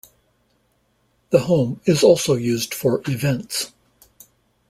The 1.29 1.41
home 1.41 1.79
is 1.85 2.01
also 2.01 2.33
used 2.35 2.73
for 2.73 3.03
events. 3.07 3.71